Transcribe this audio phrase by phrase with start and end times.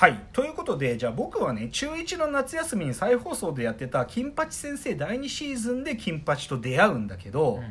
[0.00, 0.18] はい。
[0.32, 7.60] ということでじゃあ僕はね中1の夏休みに再放送でやってた「金八先生」第2シーズンで金八と出会うんだけど、うん。
[7.60, 7.66] だ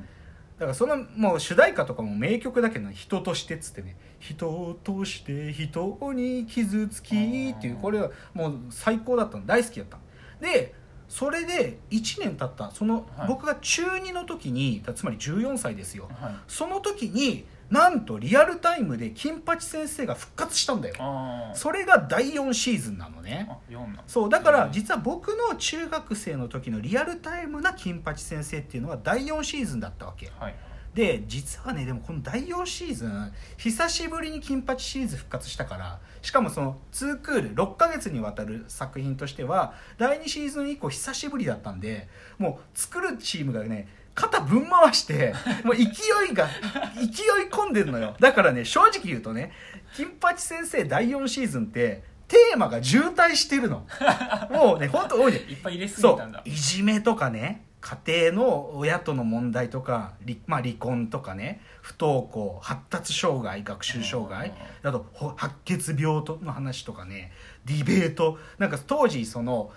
[0.59, 7.15] からそのもう主題歌とかも名曲だけど「人として」っつってね「人として人に傷つき」
[7.57, 9.47] っていうこれはもう最高だったの。
[9.47, 10.03] 大好きだったの。
[10.39, 10.75] で
[11.09, 12.71] それで1年経った。
[12.71, 13.27] その、はい。
[13.27, 16.07] 僕が中2の時につまり14歳ですよ。
[16.21, 16.33] はい。
[16.47, 20.95] その時になんとリアルタイムで金八先生が復活したんだよ。
[21.53, 23.47] それが第4シーズンなのね。
[23.49, 30.31] あ4なんそうだから実は僕の中学生の時のリアルタイムな金八先生っていうのは第4シーズンだったわけ。
[30.39, 30.55] はい
[30.99, 45.87] で実はねでもこの第4シーズン久しぶりに金八シリーズ復活したからしかもその2クール6ヶ月にわたる作品としては第2シーズン以降久しぶりだったんでもう作るチームがね肩ぶん回して もう勢い
[46.33, 46.49] が
[46.95, 48.17] 勢い込んでるのよ。
[48.19, 49.53] だからね正直言うとね
[49.95, 53.87] 金八先生第4シーズンってテーマが渋滞してるの。
[54.51, 55.39] もうね本当多いね。
[55.47, 56.43] いっぱい入れすぎそたんだ。
[56.45, 56.49] う。
[56.49, 67.31] いじめとかね家庭の親との問題とか、離まあ、離婚とかね不登校発達障害学習障害あとほ白血病との話とかね
[67.65, 68.37] ディベート。
[68.57, 69.71] なんか当時その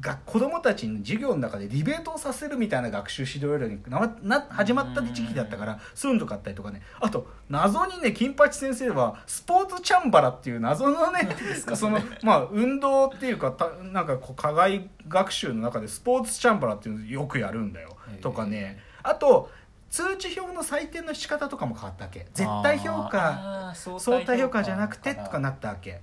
[0.00, 6.82] が子供たちに授業の中でディベートをさせるみたいな学習指導要領になな始まった時期だったからそういうのとかあったりとかね。
[7.00, 11.28] あと謎にね金八先生はスポーツチャンバラっていう謎のね
[11.66, 17.96] かそのまあ運動っていうかたなんかこう課外学習の中でスポーツチャンバラっていうのよくやるんだよ。
[18.20, 18.78] とかね。
[19.02, 19.50] あと
[19.90, 22.26] 通知表の採点の仕方とかも変わったわけ。
[22.32, 26.00] 絶対評価相対評価じゃなくてかとかなったわけ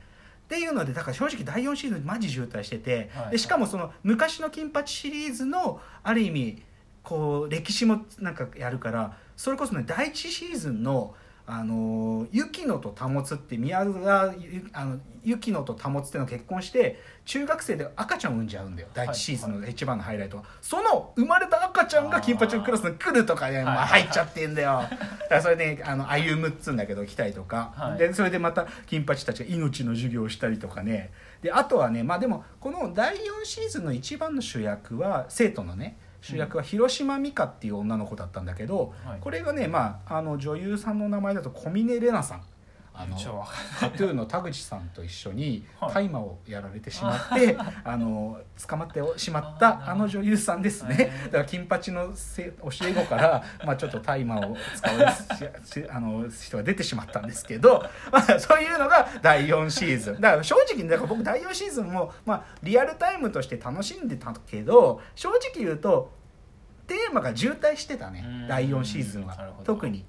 [0.47, 3.31] っていうのでだから正直第4シーズンマジ渋滞してて、はい。
[3.31, 6.63] でしかもその昔の金八シリーズのある意味
[7.03, 11.15] こう歴史もなんかやるからそれこそね第1シーズンの
[11.49, 18.89] あのー雪乃と保って宮沢ゆあの雪乃と保っての結婚して中学生で赤ちゃんを産んじゃうんだよ。
[18.93, 20.37] 第1シーズンの一番のハイライト。
[20.37, 24.81] は、その生まれた赤ちゃんが金八のクラスに来るとかね、まあ、はい入っちゃってんだよ。
[24.81, 24.97] だか
[25.35, 27.97] らそれで、あの歩むっつうんだけど来たりとか、はい。
[27.97, 31.11] でそれでまた金八たちが命の授業をしたりとかね。
[31.41, 39.19] であとはねまあでもこの第4シーズンの一番の主役は生徒のね主役は広島美香っていう女の子だったんだけど、はい。
[39.21, 42.41] これがね、まあ、あの女優さんの名前だと小峰玲奈さん。
[42.99, 43.15] あの
[43.79, 45.93] タトゥーの田口さんと一緒にはい。
[45.93, 47.55] 大麻をやられてしまって、
[47.85, 51.11] あの捕まってしまったあの女優さんですね。
[51.25, 55.05] だから金八のせ教え子から、まあ、ちょっと大麻を使う
[55.91, 60.15] あの人が出てしまったんですけど、まあ、そういうのが第4シーズン。
[60.21, 66.16] だから正直にだから僕第4シーズンも、まあ、リアルタイムとして楽しんでたけど正直言うと
[66.87, 68.47] テーマが渋滞してたねうん。
[68.47, 69.35] 第4シーズンは。
[69.63, 70.05] 特に。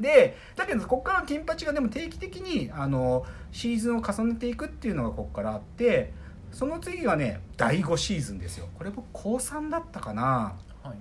[0.00, 6.12] でだけどここから金八がでも定期的にあのシーズンを重ねていくっていうのがここからあって
[6.52, 8.68] その次がね第5シーズンですよ。
[8.76, 10.54] これ僕高3だったかな。
[10.82, 10.96] はい。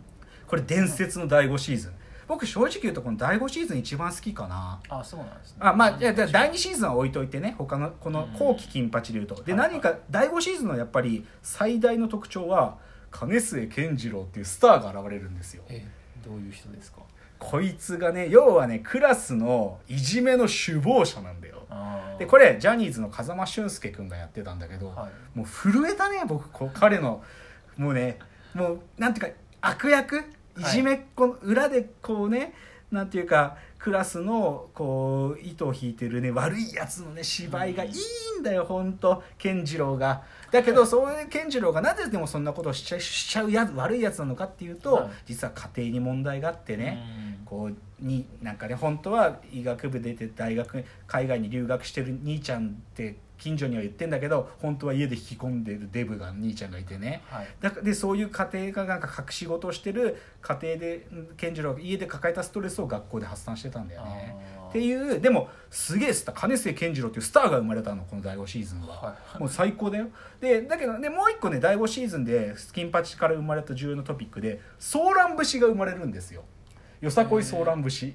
[0.48, 1.92] これ伝説の第5シーズン。
[2.28, 4.82] 僕正直言うとこの第5シーズン一番好きかな。
[4.90, 5.58] あそうなんですね。
[5.62, 9.42] あまあいやだ第2シーズンは置いといてね他のこの後期金八でいうと。
[9.44, 12.78] ではい何か第5シーズンのやっぱり最大の特徴は
[13.18, 15.64] 金末健次郎っていうスターが現れるんですよ。
[15.70, 15.86] え
[16.26, 17.00] どういう人ですか？
[17.40, 21.64] こいつがね要はねクラスのいじめの首謀者なんだよ。
[22.20, 25.38] でこれジャニーズの風間俊介君がやってたんだけど、はい。
[25.38, 27.24] もう震えたね僕こう彼の
[27.78, 28.20] もうね
[28.54, 30.20] もうなんていうか悪役？
[30.20, 30.24] い。
[30.72, 32.54] じめっ子の裏でこうね
[32.92, 45.10] なんていうかクラスのこう糸を引いてるね悪いやつのね芝居がいいんだよ本当健次郎がだけどそういう健次郎がなぜでもそんなことをしちゃしちゃうや悪いやつなのかっていうと、はい。
[45.26, 47.04] 実は家庭に問題があってね、
[47.40, 47.46] うん。
[47.46, 57.22] こうになんかね本当は医学部出て大学海外に留学してる兄ちゃんって近所には言ってんだけど本当は家で引き込んでるデブが兄ちゃんがいてね。
[57.30, 57.48] はい。
[57.60, 64.36] だからでそういう家庭がなんか隠し事をしてる家庭でうん健次郎が家で抱えたストレスを学校で発散してたんだよね。
[64.70, 68.96] っていうでもすげえスター金末健次郎っていうスターが生まれたのこの第5シーズンは。
[68.96, 70.08] はいもう最高だよ。
[70.42, 76.44] でだけどねもう一個ね第5シーズンで金八から生まれた重要なトピックでソーラン節が生まれるんですよ。
[77.02, 78.08] よさこいソーラン節。
[78.08, 78.14] え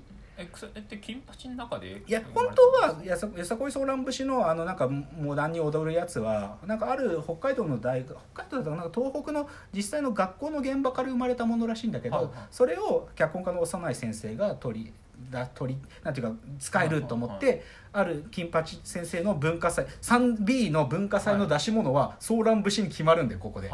[0.55, 2.03] それって金八の中で？
[2.07, 8.83] いや本当はやさよさこいソーラン節のあのなんかモダンに踊るやつはなんかある北海道の大学北海道だったかな？
[8.83, 12.35] なんか東北の実際の学校の現場から生まれたものらしいんだけど、はいはい。
[12.51, 14.93] それを脚本家の幼い先生が取り
[15.31, 17.63] だ取りなんていうか使えると思って、
[17.95, 23.71] ある金八先生の文化祭 3B の文化祭の出し物はソーラン節に決まるんでここで。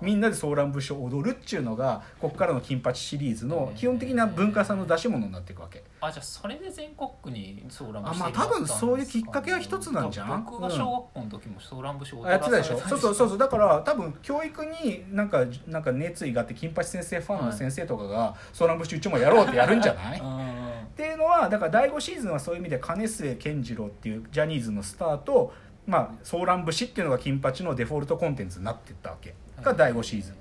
[0.00, 5.82] みんなでソーラン節を踊るっちゅうのがここからの金八シリーズの基本的な文化祭の出し物になっていくわけ。
[6.00, 12.78] あじゃあそれで全国区にソーラン節あまあ多分そういうきっかけは一つなんじゃん僕が小学校の時もソーラン節踊あやってたでしょ？
[12.80, 20.18] そうそうそうそうだから多分教育になんかなんか熱意があって金八先生ファンの先生とかがソーラン節うちもやろうってやるんじゃない？
[20.20, 20.41] うん
[21.02, 25.52] っていうのはだから第5シーズンはそういう意味で金末健次郎っていうジャニーズのスターと、
[25.84, 29.34] まあ、ソーラン節っていうのが金八のデフォルトコンテンツになっていったわけ。
[29.60, 30.34] が第5シーズン。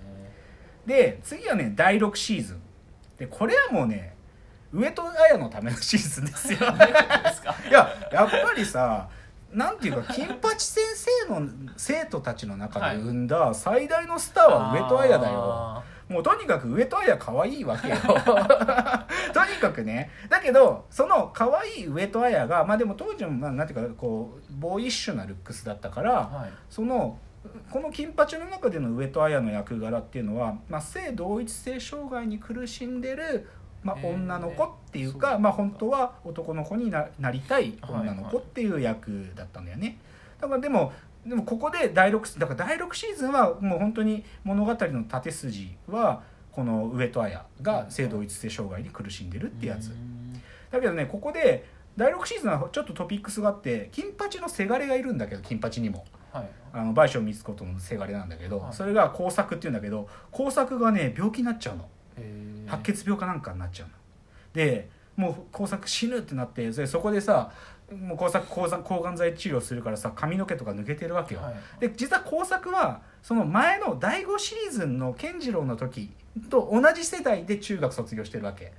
[0.85, 2.61] で次はね第6シーズン。
[3.17, 4.15] でこれはもうね
[4.71, 6.59] 上戸彩のためのシーズンですよ。
[7.69, 9.09] いややっぱりさ
[9.51, 10.83] なんていうか金八先
[11.27, 15.43] 生の生徒たちの中で生んだ最大のスターは上戸彩だよ。
[15.43, 17.95] あもうとにかく上戸彩可愛いわけよ。
[19.33, 20.11] とにかくね。
[20.29, 26.49] だけどその可愛い上戸彩がまあでも当時もまあなんていうかこうボーイッシュなルックスだったから、ーはい。
[26.69, 27.17] その
[27.71, 33.47] この金八の中での上戸彩の役柄っていうのは、まあ、性同一性障害に苦しんでる、
[33.81, 39.97] まあ、女の子っていうか、そうまあ、本当は男の子にななりたい女の子っていう役だったんだよね。
[40.39, 40.91] だからでも
[41.25, 49.89] でもここで第6だから第6シーズンはもう本当に物語の縦筋はこの上戸彩が性同一性障害に苦しんでるってやつ。
[49.89, 50.21] うん
[50.71, 51.65] だけどねここで
[51.97, 56.05] 第6シーズンはちょっとトピックスがあって金八のせがれがいるんだけど金八にも。
[56.31, 56.49] はい。
[56.73, 58.73] あの倍賞光子とのせがれなんだけど、はい。
[58.73, 61.89] それが工作っていうんだけど工作がね病気になっちゃうの。
[62.67, 63.93] 白血病かなんかになっちゃうの。
[64.53, 67.51] でもう工作死ぬってなってそれそこでさ
[67.95, 71.55] もう工作抗がん抗がん剤治療するからさ髪の毛とか抜けてるわけよ、はい。
[71.79, 76.11] で実は工作はその前の第5シーズンの健次郎の時
[76.49, 78.73] と同じ世代で中学卒業してるわけ。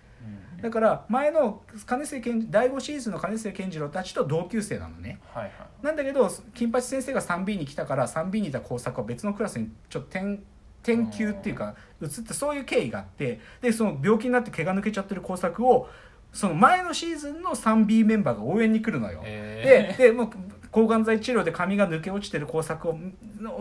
[0.57, 0.63] うん。
[0.63, 5.21] だから前の金末健第5シーズンの金末健次郎たちと同級生なのね。
[5.35, 5.53] はいはい。
[5.83, 10.41] なんだけど金八先生が 3B に来たから 3B にいた工作は別のクラスにちょっと転
[10.83, 15.89] 転級っていうか移ってそういう経緯があってでその病気になって毛が抜けちゃってる工作を
[16.33, 19.21] その前のシーズンの 3B メンバーが応援に来るのよ。
[19.25, 20.31] へででもう
[20.71, 22.99] 抗がん剤治療で髪が抜け落ちてる工作を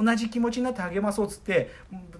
[0.02, 1.70] 同じ気持ちになって励まそうっつって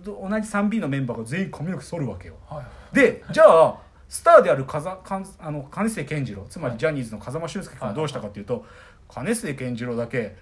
[0.04, 2.36] 同じ 3B のメンバーが全員髪の毛剃るわけよ。
[2.48, 3.78] はいでじゃあ
[4.10, 8.66] スターである風かんあの金末健次郎つまりはいジャニーズの風間俊介君はどうしたかっていうと、
[9.08, 10.36] 金末健次郎だけ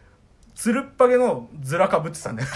[0.59, 2.49] つるっぱげのずらかぶってたんだよ。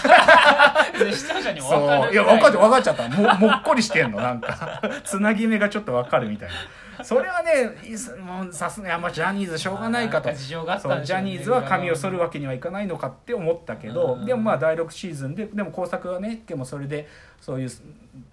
[1.10, 3.08] 視聴者にもそ分かるういや分かっちゃ分かっちゃった。
[3.08, 4.82] ももっこりしてんのなんか。
[5.04, 6.50] つなぎ目がちょっと分かるみたい
[6.98, 7.02] な。
[7.02, 10.30] それはねいすもうさすがにまジャニーズしょうがないかと。
[10.30, 11.30] 事情があったそうジんでしょうね。
[11.30, 14.26] ャニーズは髪を剃るわけにはいかないのかって思ったけどうん。
[14.26, 17.08] でもまあ第6シーズンででも工作はねでもそれで
[17.40, 17.70] そういう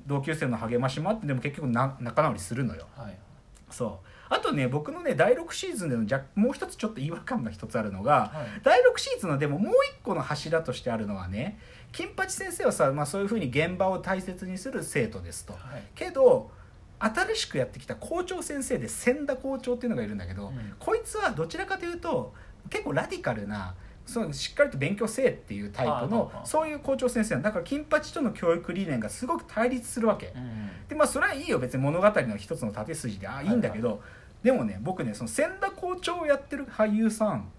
[0.05, 2.87] 同級生の励ましもあってでも結局な仲直りするのよ。
[2.97, 3.17] はい。
[3.69, 8.61] そうあとね僕のね第6シーズンでの若もう一つちょっと違和感が一つあるのがはい。
[8.63, 11.59] 第6シーズンのでももう一個の柱としてあるのはね
[11.91, 15.51] 金八先生はさ、まあ、そういうふうに現場を大切にする生徒ですと。
[15.51, 15.83] はい。
[15.93, 16.49] けど
[16.99, 20.73] 新しくやってきた校長先生で千田校長っていうのがいるんだけど、うん。
[20.79, 22.33] こいつはどちらかというと
[22.69, 23.75] 結構ラディカルな
[24.05, 26.45] そのしっかりと勉強せえっていうタイプはあのはあ。
[26.45, 27.41] そういう校長先生だ。
[27.41, 30.27] だから金八との教育理念がすごく対立するわけ。
[30.35, 31.57] うんでまあそれはいいよ。
[31.59, 34.01] 別に物語の一つの縦筋でああいいんだけど、
[34.43, 37.51] でもね僕ねその千田校長をやってる俳優さん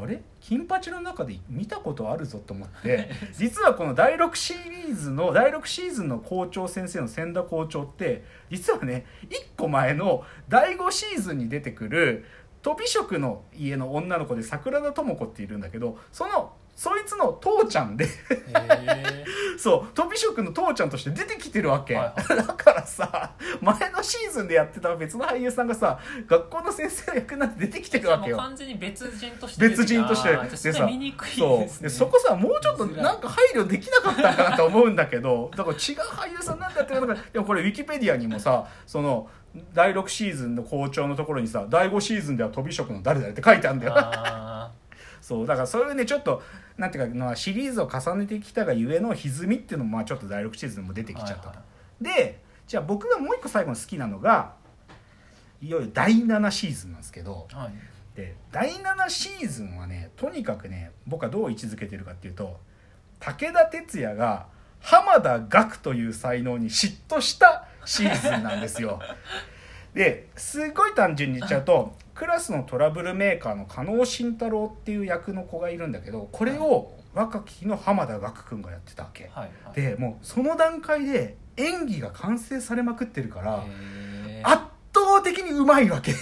[0.00, 0.22] あれ？
[0.40, 12.24] 金八の中で見たことあるぞと思って 実はこの第6シリーズの第6シーズンの校長先生の千田校長って実はね1個前の第5シーズンに出てくる
[12.62, 18.04] と美食の家の女の子で桜田智子っているんだけどそのそいつの父ちゃんで。
[18.04, 18.08] へ
[19.58, 28.36] そうと美食の父ちゃんとして出てきてるわけ、はだからさ前のシーズンでやってた別の俳優さんがさ学校の先生役になって出てきてるわけよ。
[28.36, 30.28] う完全に別人として別人として。
[30.28, 31.88] あーじゃあそれ見にくいですね。
[31.88, 39.28] でそこさもうちょっとなんか配慮できなかったんかなと思うんだけどだから違う俳優さんなんだっていうのがでもこれウィキペディアにもさその
[39.74, 43.94] 第6シーズンの校長のところにさ第5シーズンでは飛び職の誰々って書いてあるんだよ。
[43.96, 44.70] あ
[45.28, 46.42] そうだからそういうねちょっと
[46.78, 51.64] なんていうかまあシリーズを重ねてきたがゆえの歪みっていうのもまあちょっと第6シーズンも出てーきちゃったと、はいはい
[52.00, 54.54] でじゃあ僕がもう一個最後に好きなのが
[55.60, 57.72] いよいよ第7シーズンなんですけどはい。
[58.14, 62.60] で第7シーズンはねとにかくね僕はどう位置づけてるかっていうと
[63.20, 64.46] 武田鉄矢が
[64.80, 69.00] 浜田岳という才能に嫉妬したシーズンなんですよ。
[69.94, 79.30] ですごい単純に言っちゃうとクラスのトラブルメーカーの加納慎太郎っていう役の子がいるんだけどこれを若き日の浜田岳君がやってたわけ。
[79.32, 83.64] はいはいでもうその段階で演技が完成されまくってるから。
[84.42, 86.12] 圧倒倒的にうまいわけ。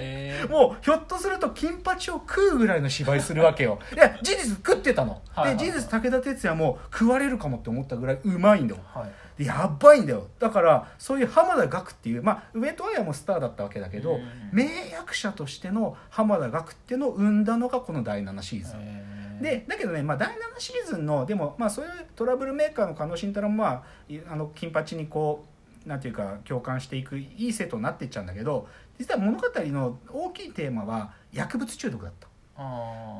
[0.48, 3.78] もうひょっとすると金八を食うぐらいの芝居するわけよ。
[3.94, 5.56] いや事実食ってたの、はいはいはい。
[5.58, 9.04] で事実武田鉄矢も食われるかもって思ったぐらいうまいんだよはい。
[9.04, 10.28] でやばいんだよ。
[10.38, 14.22] だからそういう浜田岳っていうまあ上戸彩もスターだったわけだけど、うん。
[14.52, 25.44] 名役者としての浜田岳っていうのを生んだのがこの第7シーズン、でだけどね、まあ、第7シーズンのでも、まあ、そういうトラブルメーカーの加納慎太郎も、まあ、いあの金八にこ
[25.86, 28.68] うなんていうか共感していくいい生徒になっていっちゃうんだけど
[28.98, 32.29] 実は物語の大きいテーマは薬物中毒だった。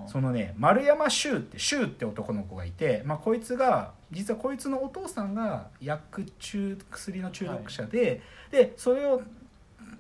[0.07, 8.21] そのね丸山修って修って男の子がいて、まあ、こいつが実はこいつのお父さんが薬中薬の中毒者で、
[8.51, 9.23] でそれを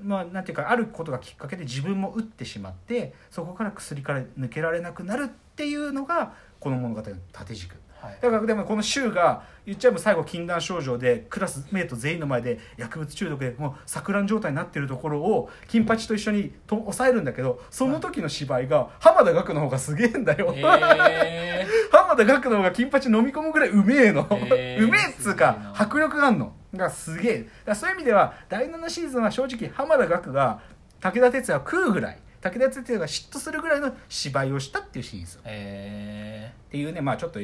[0.03, 8.19] まあなんていうかあることがきっかけで自分も打ってしまってそこから薬から抜けられなくなるっていうのがこの物語の縦軸はい。
[8.21, 26.53] だからでもこの柊が言っちゃえば最後禁断症状でクラスメート全員の前で薬物中毒でもう錯乱状態になってるところを金八と一緒にと抑えるんだけどその時の芝居が浜田岳の方がすげえんだよ、へ浜田岳の方が金八飲み込むぐらいうめえの、うめえっつうかな迫力があんの。
[26.75, 27.49] がすげえ。
[27.65, 30.61] だそういう意味では第7シーズンは正直浜田岳が
[31.01, 35.41] 武田鉄矢を食うぐらい武田鉄矢が嫉妬するぐらいの芝居をしたっていうシーズン。
[35.45, 37.41] えっていうねまあちょっと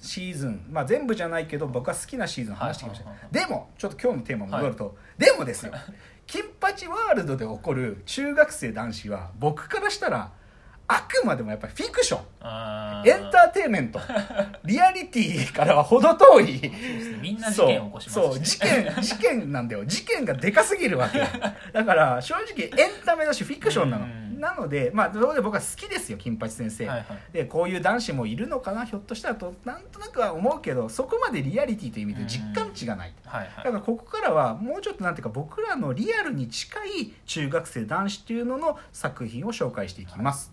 [0.00, 0.66] シーズン。
[0.70, 5.72] まあ全部じゃないけど僕が好きなシーズン話してきました、はいはいはいでもちょっと今日のテーマに戻ると、でもですよ。
[6.26, 10.30] 金八ワールドで起こる中学生男子は僕からしたら
[10.86, 12.20] あくまでもやっぱりフィクション。
[13.06, 14.00] エンターテインメント。
[14.64, 16.60] リアリティからは程遠い。
[16.60, 16.72] ね。
[17.20, 18.22] みんな事件を起こしますしね。
[18.22, 18.42] そうそう。
[18.42, 19.84] 事件事件なんだよ。
[19.84, 21.18] 事件がでかすぎるわけ
[21.72, 24.04] だから正直エンタメだしフィクションなの。
[24.04, 27.06] うんなのでまあそこで僕は好きですよ金八先生、はいはい。
[27.32, 33.56] でこういう男子もいるのかなひょっとしたらとなんとなくは思うけどそこまでリアリティという意味で実感値がない、はいはい。
[33.56, 40.52] だからここからはもうちょっとなんていうか僕らのリアルに近い中学生男子っていうのの作品を紹介していきます、